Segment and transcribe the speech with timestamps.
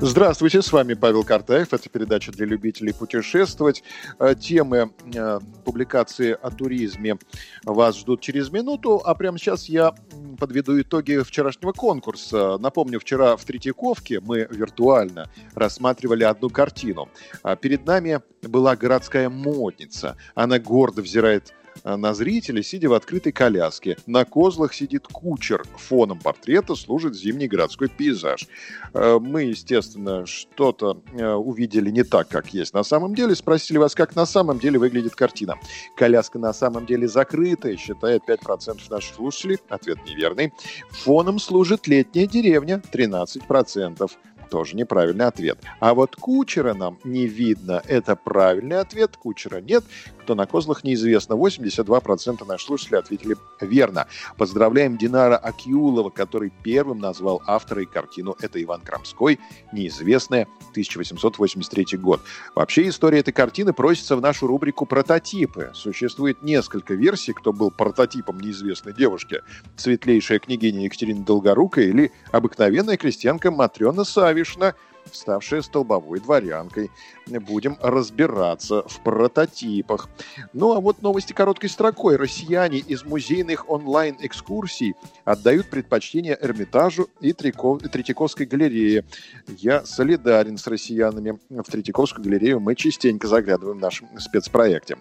[0.00, 1.72] Здравствуйте, с вами Павел Картаев.
[1.72, 3.84] Это передача для любителей путешествовать.
[4.18, 7.16] Э, темы э, публикации о туризме
[7.64, 9.00] вас ждут через минуту.
[9.04, 9.94] А прямо сейчас я
[10.38, 12.58] подведу итоги вчерашнего конкурса.
[12.58, 17.08] Напомню, вчера в Третьяковке мы виртуально рассматривали одну картину.
[17.44, 20.16] А перед нами была городская модница.
[20.34, 23.96] Она гордо взирает на зрителя, сидя в открытой коляске.
[24.06, 25.64] На козлах сидит кучер.
[25.76, 28.46] Фоном портрета служит зимний городской пейзаж.
[28.92, 33.34] Э, мы, естественно, что-то э, увидели не так, как есть на самом деле.
[33.34, 35.56] Спросили вас, как на самом деле выглядит картина.
[35.96, 39.58] Коляска на самом деле закрытая, считает 5% наших слушателей.
[39.68, 40.52] Ответ неверный.
[40.90, 44.10] Фоном служит летняя деревня, 13%
[44.54, 45.58] тоже неправильный ответ.
[45.80, 47.82] А вот кучера нам не видно.
[47.88, 49.16] Это правильный ответ.
[49.16, 49.82] Кучера нет.
[50.24, 51.34] Кто на козлах, неизвестно.
[51.34, 54.06] 82% наших слушателей ответили верно.
[54.38, 58.34] Поздравляем Динара Акиулова, который первым назвал автора и картину.
[58.40, 59.38] Это Иван Крамской,
[59.72, 62.20] неизвестная, 1883 год.
[62.54, 65.72] Вообще история этой картины просится в нашу рубрику «Прототипы».
[65.74, 69.42] Существует несколько версий, кто был прототипом неизвестной девушки.
[69.76, 74.74] Светлейшая княгиня Екатерина Долгорукая или обыкновенная крестьянка Матрена Савиш Гришна,
[75.12, 76.90] ставшая столбовой дворянкой.
[77.26, 80.08] Будем разбираться в прототипах.
[80.52, 82.16] Ну а вот новости короткой строкой.
[82.16, 84.94] Россияне из музейных онлайн-экскурсий
[85.24, 89.04] отдают предпочтение Эрмитажу и Третьяковской галерее.
[89.48, 91.38] Я солидарен с россиянами.
[91.48, 94.98] В Третьяковскую галерею мы частенько заглядываем в нашем спецпроекте.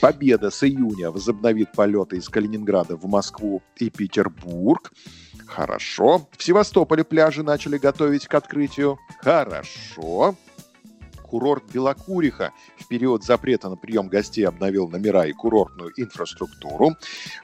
[0.00, 4.92] Победа с июня возобновит полеты из Калининграда в Москву и Петербург.
[5.46, 6.28] Хорошо.
[6.36, 8.98] В Севастополе пляжи начали готовить к открытию.
[9.22, 10.34] Хорошо.
[11.22, 16.96] Курорт Белокуриха в период запрета на прием гостей обновил номера и курортную инфраструктуру.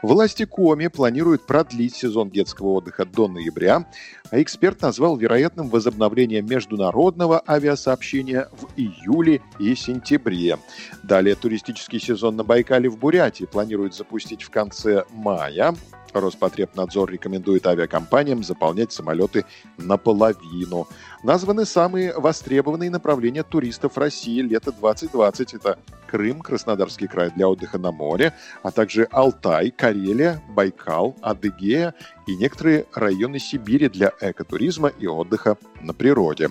[0.02, 3.88] Власти Коми планируют продлить сезон детского отдыха до ноября,
[4.30, 10.58] а эксперт назвал вероятным возобновление международного авиасообщения в июле и сентябре.
[11.02, 15.75] Далее туристический сезон на Байкале в Бурятии планируют запустить в конце мая.
[16.20, 19.44] Роспотребнадзор рекомендует авиакомпаниям заполнять самолеты
[19.76, 20.86] наполовину.
[21.22, 25.54] Названы самые востребованные направления туристов России лето 2020.
[25.54, 31.94] Это Крым, Краснодарский край для отдыха на море, а также Алтай, Карелия, Байкал, Адыгея
[32.26, 36.50] и некоторые районы Сибири для экотуризма и отдыха на природе.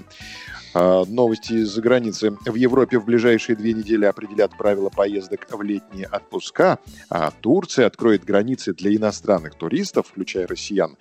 [0.73, 2.31] А, новости из-за границы.
[2.45, 6.79] В Европе в ближайшие две недели определят правила поездок в летние отпуска,
[7.09, 10.97] а Турция откроет границы для иностранных туристов, включая россиян,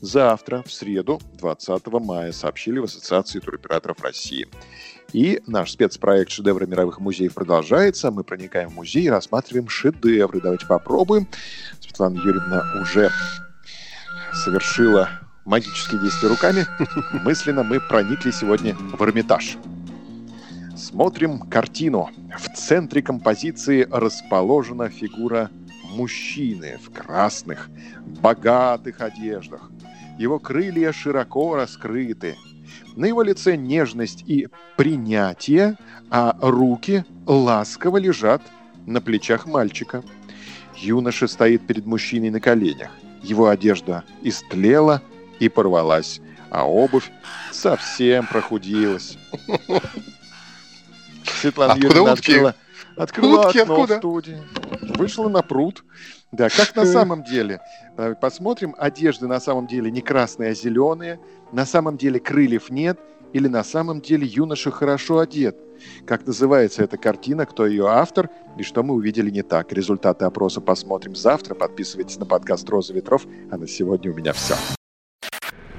[0.00, 4.46] завтра, в среду, 20 мая, сообщили в Ассоциации туроператоров России.
[5.12, 8.10] И наш спецпроект «Шедевры мировых музеев» продолжается.
[8.10, 10.40] Мы проникаем в музей и рассматриваем шедевры.
[10.40, 11.28] Давайте попробуем.
[11.80, 13.10] Светлана Юрьевна уже
[14.32, 16.66] совершила магические действия руками,
[17.24, 19.56] мысленно мы проникли сегодня в Эрмитаж.
[20.76, 22.10] Смотрим картину.
[22.38, 25.50] В центре композиции расположена фигура
[25.94, 27.70] мужчины в красных,
[28.20, 29.70] богатых одеждах.
[30.18, 32.36] Его крылья широко раскрыты.
[32.94, 35.76] На его лице нежность и принятие,
[36.10, 38.42] а руки ласково лежат
[38.84, 40.02] на плечах мальчика.
[40.76, 42.90] Юноша стоит перед мужчиной на коленях.
[43.22, 45.02] Его одежда истлела,
[45.40, 46.20] и порвалась,
[46.50, 47.10] а обувь
[47.52, 49.18] совсем прохудилась.
[51.40, 52.32] Светлана откуда Юрьевна утки?
[52.32, 52.54] открыла,
[52.96, 53.94] открыла утки, окно откуда?
[53.94, 54.42] в студии,
[54.96, 55.84] вышла на пруд.
[56.32, 57.60] Да, как на самом деле.
[58.20, 61.20] Посмотрим, одежды на самом деле не красные, а зеленые.
[61.52, 62.98] На самом деле крыльев нет.
[63.32, 65.56] Или на самом деле юноша хорошо одет.
[66.06, 69.72] Как называется эта картина, кто ее автор и что мы увидели не так.
[69.72, 71.54] Результаты опроса посмотрим завтра.
[71.54, 73.26] Подписывайтесь на подкаст «Роза ветров».
[73.50, 74.54] А на сегодня у меня все.